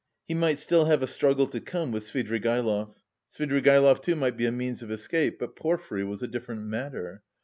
He 0.27 0.33
might 0.33 0.57
still 0.57 0.85
have 0.85 1.03
a 1.03 1.05
struggle 1.05 1.45
to 1.45 1.61
come 1.61 1.91
with 1.91 2.01
Svidrigaïlov. 2.01 2.95
Svidrigaïlov, 3.37 4.01
too, 4.01 4.15
might 4.15 4.35
be 4.35 4.47
a 4.47 4.51
means 4.51 4.81
of 4.81 4.89
escape; 4.89 5.37
but 5.37 5.55
Porfiry 5.55 6.03
was 6.03 6.23
a 6.23 6.27
different 6.27 6.61
matter. 6.63 7.21